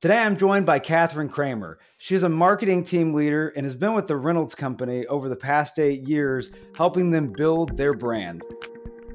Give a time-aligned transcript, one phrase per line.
[0.00, 1.78] Today I'm joined by Catherine Kramer.
[1.98, 5.78] She's a marketing team leader and has been with the Reynolds Company over the past
[5.78, 8.42] eight years, helping them build their brand.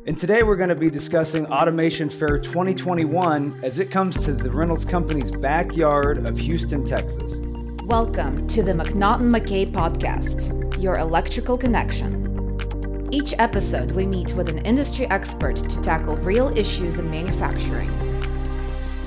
[0.05, 4.51] And today we're going to be discussing Automation Fair 2021 as it comes to the
[4.51, 7.39] Reynolds Company's backyard of Houston, Texas.
[7.85, 13.09] Welcome to the McNaughton McKay podcast, your electrical connection.
[13.11, 17.89] Each episode, we meet with an industry expert to tackle real issues in manufacturing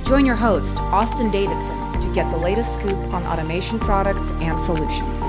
[0.09, 5.21] Join your host, Austin Davidson, to get the latest scoop on automation products and solutions.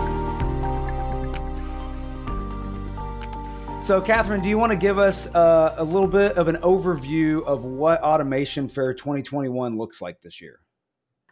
[3.86, 7.44] So, Catherine, do you want to give us uh, a little bit of an overview
[7.44, 10.62] of what Automation Fair 2021 looks like this year?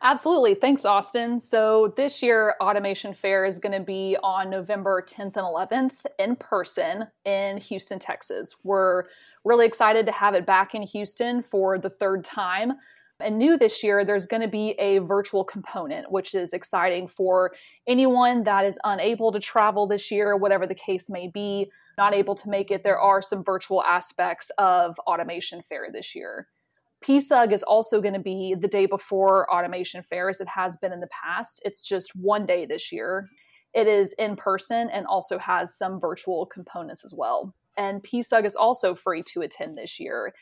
[0.02, 0.54] Absolutely.
[0.54, 1.40] Thanks, Austin.
[1.40, 6.35] So, this year, Automation Fair is going to be on November 10th and 11th in
[6.35, 8.55] person in Houston, Texas.
[8.66, 9.05] We're
[9.45, 12.73] really excited to have it back in Houston for the third time.
[13.20, 17.53] And new this year, there's going to be a virtual component, which is exciting for
[17.88, 22.35] anyone that is unable to travel this year, whatever the case may be, not able
[22.35, 22.84] to make it.
[22.84, 26.48] There are some virtual aspects of Automation Fair this year.
[27.04, 30.93] PSUG is also going to be the day before Automation Fair, as it has been
[30.93, 31.62] in the past.
[31.65, 33.27] It's just one day this year.
[33.73, 37.54] It is in person and also has some virtual components as well.
[37.77, 40.34] And PSUG is also free to attend this year.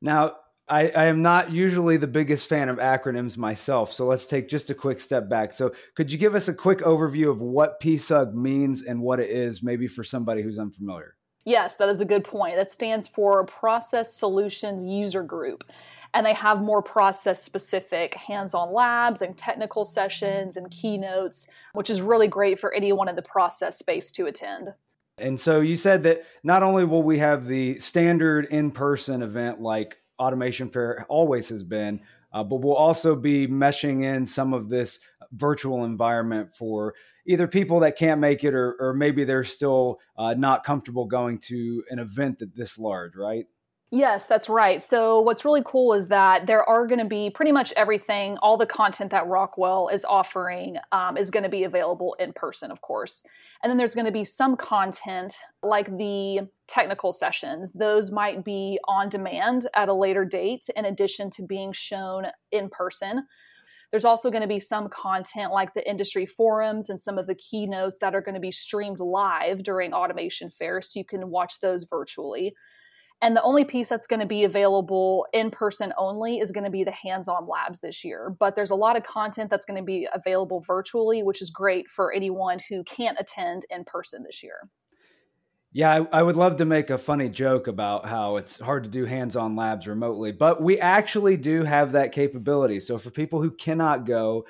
[0.00, 0.34] Now,
[0.68, 4.70] I, I, am not usually the biggest fan of acronyms myself, so let's take just
[4.70, 5.52] a quick step back.
[5.52, 9.28] So, could you give us a quick overview of what PSUG means and what it
[9.28, 11.16] is, maybe for somebody who's unfamiliar?
[11.44, 12.56] Yes, that is a good point.
[12.56, 15.64] That stands for Process Solutions User Group.
[16.14, 21.90] And they have more process specific hands on labs and technical sessions and keynotes, which
[21.90, 24.68] is really great for anyone in the process space to attend.
[25.18, 29.60] And so you said that not only will we have the standard in person event
[29.60, 32.00] like Automation Fair always has been.
[32.32, 34.98] Uh, but we'll also be meshing in some of this
[35.32, 36.94] virtual environment for
[37.26, 41.38] either people that can't make it or, or maybe they're still uh, not comfortable going
[41.38, 43.46] to an event that this large, right?
[43.94, 44.82] Yes, that's right.
[44.82, 48.56] So, what's really cool is that there are going to be pretty much everything, all
[48.56, 52.80] the content that Rockwell is offering um, is going to be available in person, of
[52.80, 53.22] course.
[53.62, 57.72] And then there's going to be some content like the technical sessions.
[57.72, 62.70] Those might be on demand at a later date, in addition to being shown in
[62.70, 63.28] person.
[63.92, 67.36] There's also going to be some content like the industry forums and some of the
[67.36, 71.60] keynotes that are going to be streamed live during Automation Fair, so you can watch
[71.60, 72.56] those virtually.
[73.24, 76.70] And the only piece that's going to be available in person only is going to
[76.70, 78.36] be the hands on labs this year.
[78.38, 81.88] But there's a lot of content that's going to be available virtually, which is great
[81.88, 84.68] for anyone who can't attend in person this year.
[85.72, 88.90] Yeah, I, I, would love to make a funny joke about how it's hard to
[88.90, 92.78] do hands on labs remotely, but we actually do have that capability.
[92.78, 94.44] So for people who cannot go,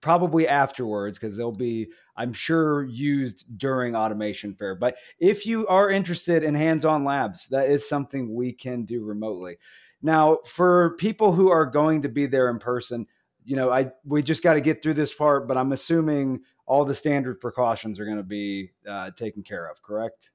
[0.00, 4.74] probably afterwards because they'll be i'm sure used during automation fair.
[4.74, 9.58] But if you are interested in hands-on labs that is something we can do remotely.
[10.00, 13.06] Now for people who are going to be there in person
[13.44, 16.84] you know i we just got to get through this part but i'm assuming all
[16.84, 20.30] the standard precautions are going to be uh, taken care of correct?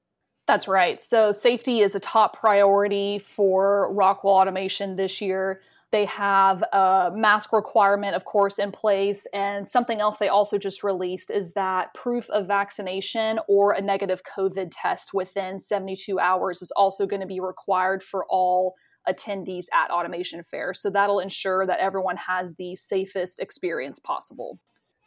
[0.46, 1.00] That's right.
[1.00, 5.62] So safety is a top priority for rockwell automation this year
[5.94, 9.28] they have a mask requirement, of course, in place.
[9.32, 14.22] And something else they also just released is that proof of vaccination or a negative
[14.24, 18.74] COVID test within 72 hours is also going to be required for all
[19.08, 20.74] attendees at Automation Fair.
[20.74, 24.58] So that'll ensure that everyone has the safest experience possible.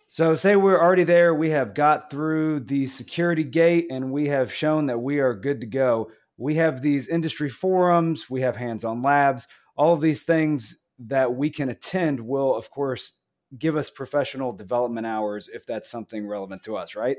[0.08, 4.54] So, say we're already there, we have got through the security gate, and we have
[4.54, 6.12] shown that we are good to go.
[6.38, 11.36] We have these industry forums, we have hands on labs all of these things that
[11.36, 13.14] we can attend will, of course,
[13.58, 17.18] give us professional development hours if that's something relevant to us, right?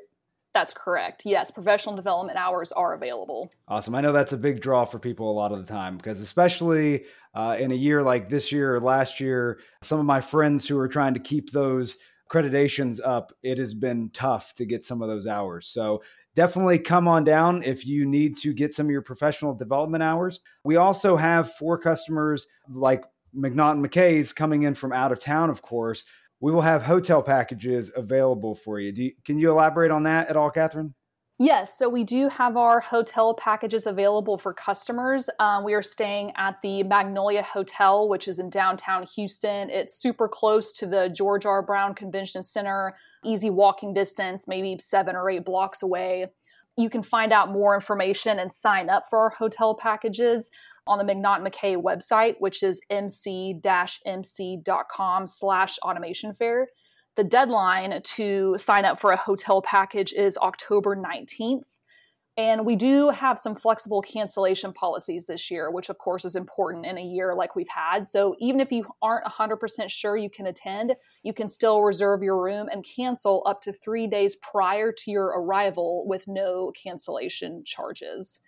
[0.54, 1.22] That's correct.
[1.24, 3.50] Yes, professional development hours are available.
[3.68, 3.94] Awesome.
[3.94, 7.04] I know that's a big draw for people a lot of the time because, especially
[7.34, 10.78] uh, in a year like this year or last year, some of my friends who
[10.78, 11.98] are trying to keep those
[12.28, 15.66] accreditations up, it has been tough to get some of those hours.
[15.68, 16.02] So
[16.38, 20.38] definitely come on down if you need to get some of your professional development hours.
[20.62, 23.02] We also have for customers like
[23.36, 26.04] McNaughton McKay's coming in from out of town, of course.
[26.38, 28.92] We will have hotel packages available for you.
[28.94, 30.94] you can you elaborate on that at all, Catherine?
[31.40, 35.28] Yes, so we do have our hotel packages available for customers.
[35.40, 39.70] Um, we are staying at the Magnolia Hotel, which is in downtown Houston.
[39.70, 41.62] It's super close to the George R.
[41.62, 46.26] Brown Convention Center, easy walking distance, maybe seven or eight blocks away.
[46.76, 50.50] You can find out more information and sign up for our hotel packages
[50.86, 53.56] on the McNaughton McKay website, which is mc-mc.com
[55.26, 56.68] slash automation fair.
[57.16, 61.78] The deadline to sign up for a hotel package is October 19th.
[62.38, 66.86] And we do have some flexible cancellation policies this year, which of course is important
[66.86, 68.06] in a year like we've had.
[68.06, 70.94] So even if you aren't 100% sure you can attend,
[71.24, 75.26] you can still reserve your room and cancel up to three days prior to your
[75.40, 78.38] arrival with no cancellation charges.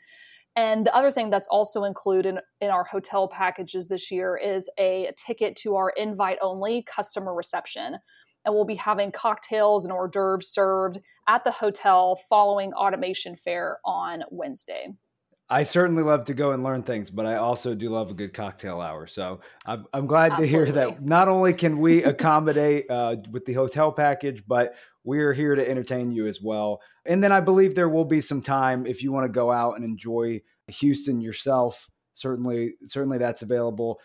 [0.54, 5.10] And the other thing that's also included in, our hotel packages this year is a
[5.16, 7.98] ticket to our invite only customer reception
[8.44, 10.98] and we'll be having cocktails and hors d'oeuvres served
[11.30, 14.88] at the hotel following automation fair on Wednesday.
[15.48, 18.34] I certainly love to go and learn things, but I also do love a good
[18.34, 19.06] cocktail hour.
[19.06, 20.46] So I'm, I'm glad Absolutely.
[20.46, 24.74] to hear that not only can we accommodate uh, with the hotel package, but
[25.04, 26.80] we're here to entertain you as well.
[27.06, 29.76] And then I believe there will be some time if you want to go out
[29.76, 31.88] and enjoy Houston yourself.
[32.14, 34.00] Certainly, certainly that's available.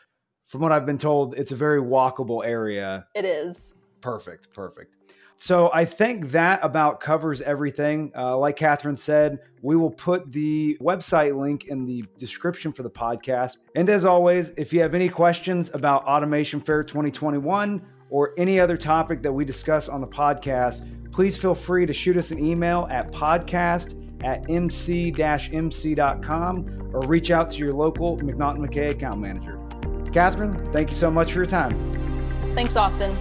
[0.47, 3.07] From what I've been told, it's a very walkable area.
[3.15, 3.79] It is.
[4.01, 4.53] Perfect.
[4.53, 4.95] Perfect.
[5.37, 8.11] So I think that about covers everything.
[8.15, 12.89] Uh, like Catherine said, we will put the website link in the description for the
[12.89, 13.57] podcast.
[13.75, 18.77] And as always, if you have any questions about Automation Fair 2021 or any other
[18.77, 22.87] topic that we discuss on the podcast, please feel free to shoot us an email
[22.89, 25.11] at podcast at mc-mc.com
[26.93, 29.59] or reach out to your local McNaughton McKay account manager.
[30.11, 31.93] Catherine, thank you so much for your time.
[32.55, 33.17] Thanks, Austin.